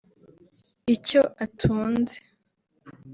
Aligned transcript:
icyo 0.95 1.21
atunze 1.45 2.17